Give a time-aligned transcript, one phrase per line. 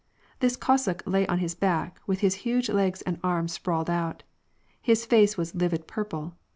[0.39, 4.23] This Cossack lay on his back, with his huge legs and arms sprawled out.
[4.81, 6.33] His face was a livid purple.